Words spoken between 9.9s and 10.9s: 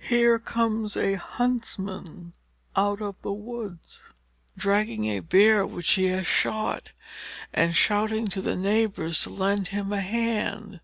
a hand.